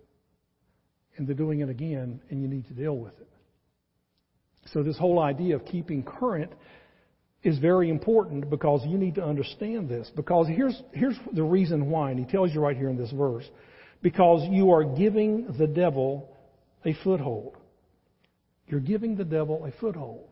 [1.17, 3.29] And they're doing it again and you need to deal with it.
[4.73, 6.53] So this whole idea of keeping current
[7.45, 10.11] is very important because you need to understand this.
[10.17, 13.45] Because here's, here's the reason why, and he tells you right here in this verse.
[14.03, 16.35] Because you are giving the devil
[16.85, 17.57] a foothold.
[18.67, 20.29] You're giving the devil a foothold.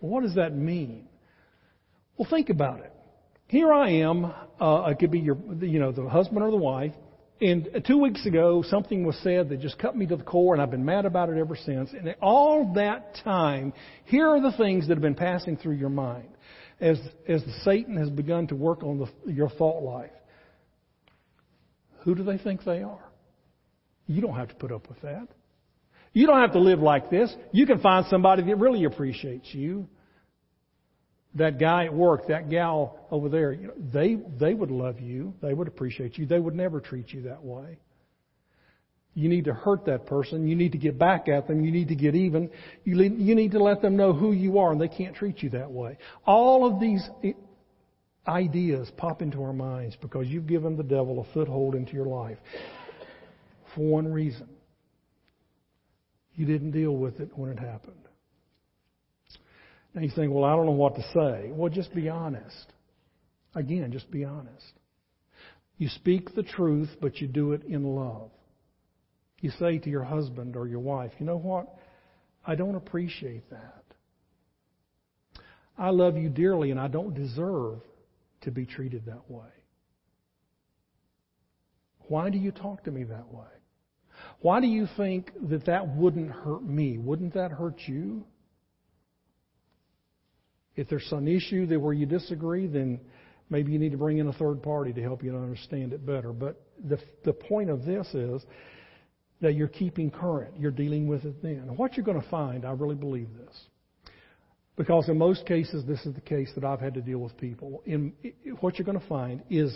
[0.00, 1.08] What does that mean?
[2.16, 2.92] Well, think about it.
[3.48, 4.32] Here I am.
[4.58, 6.92] Uh, could be your, you know, the husband or the wife.
[7.40, 10.62] And two weeks ago, something was said that just cut me to the core, and
[10.62, 11.90] I've been mad about it ever since.
[11.92, 13.74] And all that time,
[14.06, 16.28] here are the things that have been passing through your mind
[16.80, 20.10] as as Satan has begun to work on the, your thought life.
[22.04, 23.04] Who do they think they are?
[24.06, 25.28] You don't have to put up with that.
[26.12, 27.34] You don't have to live like this.
[27.52, 29.88] You can find somebody that really appreciates you.
[31.36, 35.34] That guy at work, that gal over there, you know, they they would love you.
[35.40, 36.26] They would appreciate you.
[36.26, 37.78] They would never treat you that way.
[39.14, 40.46] You need to hurt that person.
[40.46, 41.64] You need to get back at them.
[41.64, 42.50] You need to get even.
[42.84, 45.50] You you need to let them know who you are, and they can't treat you
[45.50, 45.98] that way.
[46.26, 47.08] All of these
[48.26, 52.38] ideas pop into our minds because you've given the devil a foothold into your life
[53.74, 54.48] for one reason
[56.36, 57.96] you didn't deal with it when it happened.
[59.96, 61.50] Now you think, well, I don't know what to say.
[61.50, 62.72] Well, just be honest.
[63.54, 64.72] Again, just be honest.
[65.78, 68.30] You speak the truth, but you do it in love.
[69.40, 71.74] You say to your husband or your wife, you know what?
[72.46, 73.84] I don't appreciate that.
[75.78, 77.80] I love you dearly and I don't deserve
[78.42, 79.48] to be treated that way.
[82.08, 83.44] Why do you talk to me that way?
[84.40, 86.98] Why do you think that that wouldn't hurt me?
[86.98, 88.26] Wouldn't that hurt you?
[90.76, 93.00] If there's some issue that where you disagree, then
[93.50, 96.04] maybe you need to bring in a third party to help you to understand it
[96.04, 96.32] better.
[96.32, 98.42] But the the point of this is
[99.40, 100.54] that you're keeping current.
[100.58, 101.76] You're dealing with it then.
[101.76, 103.54] What you're going to find, I really believe this.
[104.76, 107.82] Because in most cases, this is the case that I've had to deal with people.
[107.86, 108.12] In,
[108.60, 109.74] what you're going to find is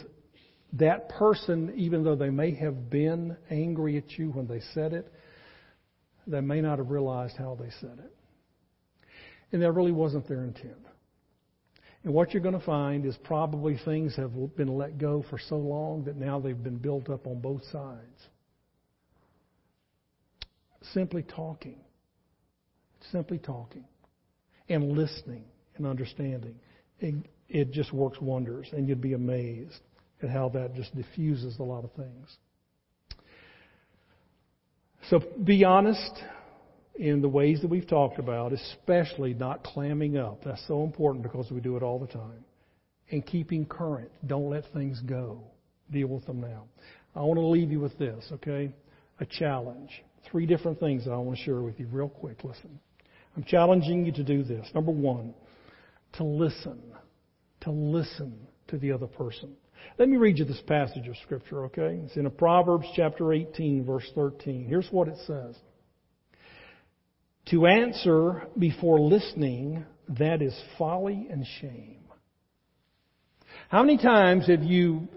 [0.75, 5.11] that person, even though they may have been angry at you when they said it,
[6.27, 8.15] they may not have realized how they said it.
[9.53, 10.79] And that really wasn't their intent.
[12.03, 15.57] And what you're going to find is probably things have been let go for so
[15.57, 18.29] long that now they've been built up on both sides.
[20.93, 21.79] Simply talking.
[23.13, 23.85] Simply talking.
[24.69, 25.45] And listening
[25.77, 26.55] and understanding.
[27.01, 27.15] It,
[27.49, 29.81] it just works wonders, and you'd be amazed
[30.23, 32.37] at how that just diffuses a lot of things.
[35.09, 36.23] So be honest
[37.01, 40.45] in the ways that we've talked about, especially not clamming up.
[40.45, 42.45] That's so important because we do it all the time.
[43.11, 44.11] And keeping current.
[44.27, 45.41] Don't let things go.
[45.91, 46.65] Deal with them now.
[47.17, 48.71] I want to leave you with this, okay?
[49.19, 49.91] A challenge.
[50.31, 52.45] Three different things that I want to share with you real quick.
[52.45, 52.79] Listen.
[53.35, 54.69] I'm challenging you to do this.
[54.75, 55.33] Number one,
[56.19, 56.83] to listen.
[57.63, 59.57] To listen to the other person.
[59.99, 61.99] Let me read you this passage of Scripture, okay?
[62.05, 64.67] It's in Proverbs chapter 18, verse 13.
[64.69, 65.57] Here's what it says.
[67.51, 69.85] To answer before listening,
[70.19, 71.97] that is folly and shame.
[73.69, 75.09] How many times have you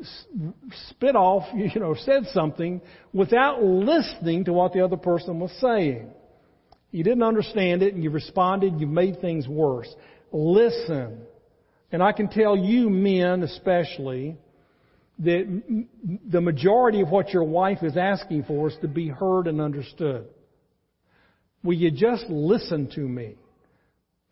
[0.89, 2.81] spit off, you know, said something
[3.13, 6.09] without listening to what the other person was saying?
[6.91, 9.93] You didn't understand it and you responded, you made things worse.
[10.31, 11.21] Listen.
[11.91, 14.37] And I can tell you men especially,
[15.19, 15.61] that
[16.27, 20.25] the majority of what your wife is asking for is to be heard and understood.
[21.63, 23.35] Will you just listen to me?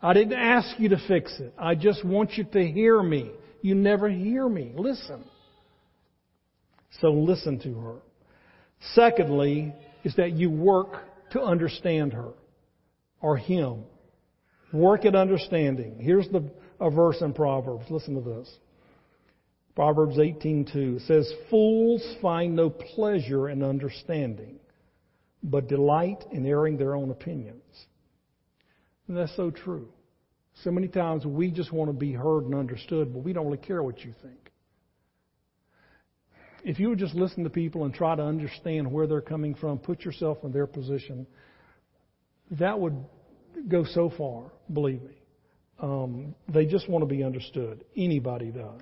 [0.02, 1.54] I didn't ask you to fix it.
[1.58, 3.32] I just want you to hear me.
[3.62, 4.72] You never hear me.
[4.76, 5.24] Listen.
[7.00, 7.96] So listen to her.
[8.94, 9.74] Secondly,
[10.04, 10.96] is that you work
[11.32, 12.32] to understand her
[13.22, 13.84] or him.
[14.74, 15.98] Work at understanding.
[16.00, 16.50] Here's the
[16.82, 17.86] a verse in Proverbs.
[17.90, 18.58] Listen to this.
[19.76, 24.60] Proverbs 18:2 says, "Fools find no pleasure in understanding,
[25.44, 27.88] but delight in airing their own opinions."
[29.08, 29.90] And that's so true.
[30.64, 33.58] So many times we just want to be heard and understood, but we don't really
[33.58, 34.52] care what you think.
[36.64, 39.80] If you would just listen to people and try to understand where they're coming from,
[39.80, 41.26] put yourself in their position,
[42.52, 42.96] that would
[43.68, 45.18] go so far, believe me.
[45.80, 47.84] Um, they just want to be understood.
[47.98, 48.82] Anybody does.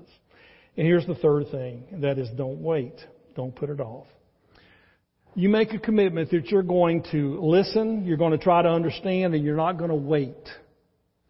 [0.75, 2.95] And here's the third thing, that is don't wait.
[3.35, 4.07] Don't put it off.
[5.35, 9.33] You make a commitment that you're going to listen, you're going to try to understand,
[9.33, 10.49] and you're not going to wait.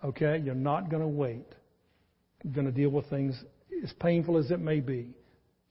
[0.04, 0.41] Okay?
[0.43, 1.45] You're not going to wait.
[2.43, 3.36] You're going to deal with things
[3.84, 5.14] as painful as it may be.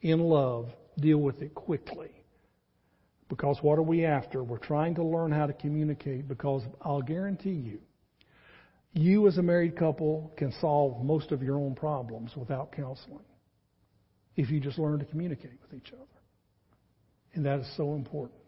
[0.02, 0.68] In love,
[1.00, 2.10] deal with it quickly.
[3.28, 4.42] Because what are we after?
[4.42, 7.80] We're trying to learn how to communicate because I'll guarantee you,
[8.94, 13.24] you as a married couple can solve most of your own problems without counseling
[14.36, 16.17] if you just learn to communicate with each other.
[17.38, 18.40] And that is so important.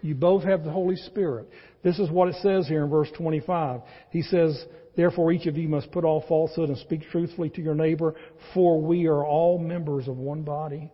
[0.00, 1.48] You both have the Holy Spirit.
[1.82, 3.80] This is what it says here in verse 25.
[4.10, 7.74] He says, Therefore, each of you must put off falsehood and speak truthfully to your
[7.74, 8.14] neighbor,
[8.54, 10.92] for we are all members of one body.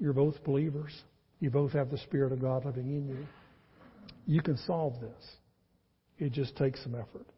[0.00, 0.92] You're both believers.
[1.38, 3.26] You both have the Spirit of God living in you.
[4.26, 5.36] You can solve this.
[6.18, 7.28] It just takes some effort.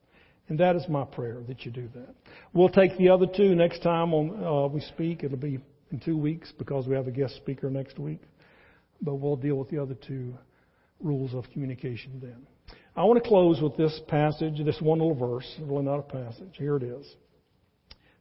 [0.48, 2.14] And that is my prayer that you do that.
[2.54, 5.22] We'll take the other two next time on, uh, we speak.
[5.22, 5.58] It'll be
[5.90, 8.20] in two weeks because we have a guest speaker next week.
[9.04, 10.34] But we'll deal with the other two
[10.98, 12.46] rules of communication then.
[12.96, 16.54] I want to close with this passage, this one little verse, really not a passage.
[16.56, 17.06] Here it is.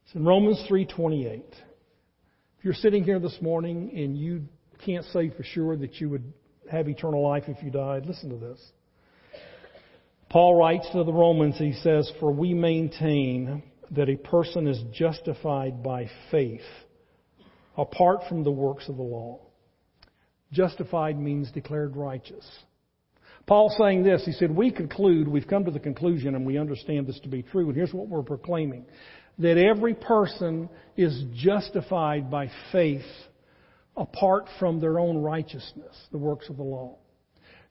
[0.04, 1.42] It's in Romans 3:28.
[2.58, 4.42] If you're sitting here this morning and you
[4.84, 6.32] can't say for sure that you would
[6.70, 8.60] have eternal life if you died, listen to this.
[10.28, 13.62] Paul writes to the Romans, he says, For we maintain
[13.92, 16.64] that a person is justified by faith
[17.76, 19.40] apart from the works of the law.
[20.54, 22.48] Justified means declared righteous.
[23.46, 27.06] Paul saying this, he said, we conclude, we've come to the conclusion and we understand
[27.06, 28.86] this to be true, and here's what we're proclaiming.
[29.38, 33.04] That every person is justified by faith
[33.96, 36.96] apart from their own righteousness, the works of the law.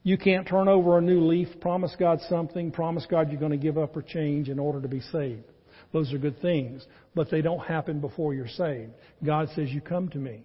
[0.03, 3.57] You can't turn over a new leaf, promise God something, promise God you're going to
[3.57, 5.45] give up or change in order to be saved.
[5.93, 8.91] Those are good things, but they don't happen before you're saved.
[9.23, 10.43] God says, You come to me.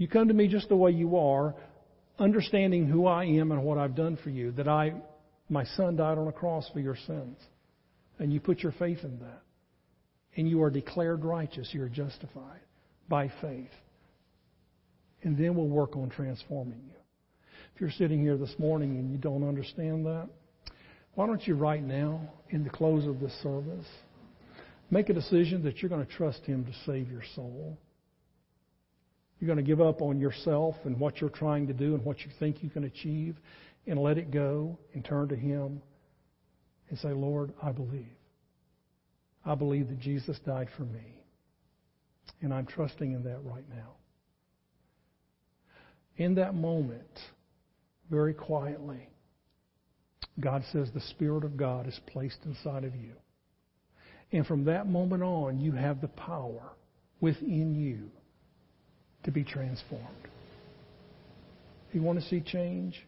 [0.00, 1.54] You come to me just the way you are,
[2.18, 4.94] understanding who I am and what I've done for you, that I,
[5.50, 7.36] my son died on a cross for your sins.
[8.18, 9.42] And you put your faith in that.
[10.36, 11.68] And you are declared righteous.
[11.72, 12.62] You're justified
[13.10, 13.68] by faith.
[15.22, 16.96] And then we'll work on transforming you.
[17.74, 20.30] If you're sitting here this morning and you don't understand that,
[21.12, 23.86] why don't you right now, in the close of this service,
[24.90, 27.76] make a decision that you're going to trust Him to save your soul?
[29.40, 32.20] You're going to give up on yourself and what you're trying to do and what
[32.20, 33.36] you think you can achieve
[33.86, 35.80] and let it go and turn to Him
[36.90, 38.12] and say, Lord, I believe.
[39.44, 41.22] I believe that Jesus died for me.
[42.42, 43.94] And I'm trusting in that right now.
[46.16, 47.18] In that moment,
[48.10, 49.08] very quietly,
[50.38, 53.14] God says the Spirit of God is placed inside of you.
[54.32, 56.72] And from that moment on, you have the power
[57.20, 58.10] within you
[59.32, 60.04] to be transformed.
[61.88, 63.00] If you want to see change,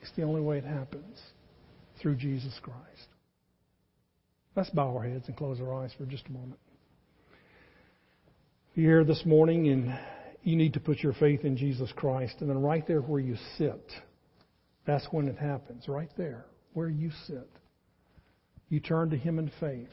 [0.00, 1.18] it's the only way it happens
[2.00, 2.78] through Jesus Christ.
[4.56, 6.58] Let's bow our heads and close our eyes for just a moment.
[8.72, 9.98] If you're here this morning and
[10.42, 13.36] you need to put your faith in Jesus Christ, and then right there where you
[13.58, 13.92] sit,
[14.86, 17.48] that's when it happens, right there, where you sit.
[18.68, 19.88] You turn to Him in faith.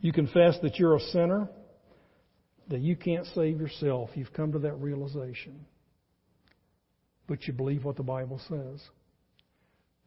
[0.00, 1.48] You confess that you're a sinner
[2.70, 4.10] that you can't save yourself.
[4.14, 5.66] You've come to that realization.
[7.26, 8.80] But you believe what the Bible says.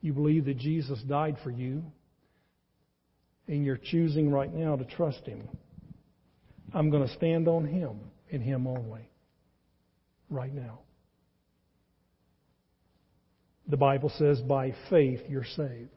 [0.02, 1.84] You believe that Jesus died for you,
[3.48, 5.48] and you're choosing right now to trust Him.
[6.74, 8.00] I'm going to stand on Him
[8.32, 9.10] and Him only.
[10.30, 10.80] Right now.
[13.68, 15.96] The Bible says by faith you're saved,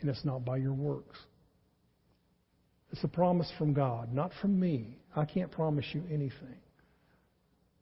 [0.00, 1.18] and it's not by your works.
[2.92, 4.98] It's a promise from God, not from me.
[5.16, 6.60] I can't promise you anything.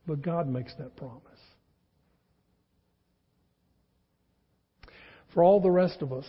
[0.07, 1.23] But God makes that promise.
[5.33, 6.27] For all the rest of us,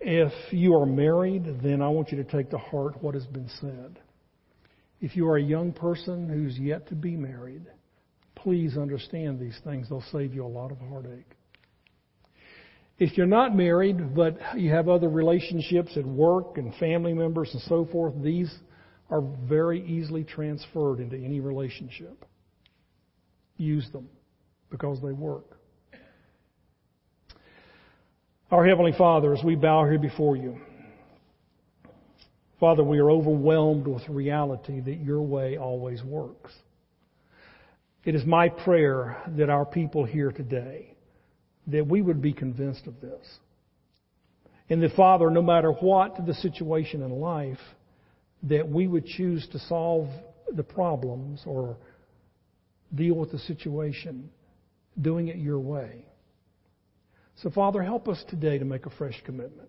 [0.00, 3.48] if you are married, then I want you to take to heart what has been
[3.60, 3.98] said.
[5.00, 7.66] If you are a young person who's yet to be married,
[8.44, 9.88] Please understand these things.
[9.88, 11.30] They'll save you a lot of heartache.
[12.98, 17.62] If you're not married, but you have other relationships at work and family members and
[17.62, 18.52] so forth, these
[19.10, 22.24] are very easily transferred into any relationship.
[23.56, 24.08] Use them
[24.70, 25.58] because they work.
[28.50, 30.58] Our Heavenly Father, as we bow here before you,
[32.60, 36.52] Father, we are overwhelmed with reality that your way always works.
[38.04, 40.93] It is my prayer that our people here today,
[41.66, 43.26] that we would be convinced of this.
[44.68, 47.58] And that, Father, no matter what the situation in life,
[48.44, 50.08] that we would choose to solve
[50.52, 51.76] the problems or
[52.94, 54.30] deal with the situation
[55.00, 56.04] doing it your way.
[57.36, 59.68] So, Father, help us today to make a fresh commitment.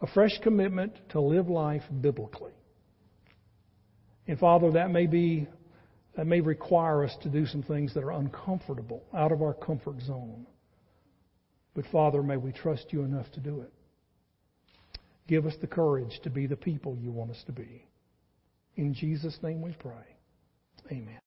[0.00, 2.52] A fresh commitment to live life biblically.
[4.26, 5.46] And Father, that may be
[6.16, 10.00] that may require us to do some things that are uncomfortable, out of our comfort
[10.00, 10.46] zone.
[11.74, 13.72] But Father, may we trust you enough to do it.
[15.26, 17.86] Give us the courage to be the people you want us to be.
[18.76, 20.16] In Jesus' name we pray.
[20.90, 21.23] Amen.